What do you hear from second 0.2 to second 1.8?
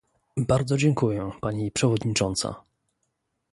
Bardzo dziękuję, pani